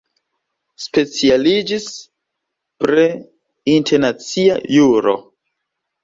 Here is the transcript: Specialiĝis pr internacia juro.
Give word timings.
Specialiĝis 0.83 1.83
pr 2.83 3.01
internacia 3.73 4.57
juro. 4.77 5.15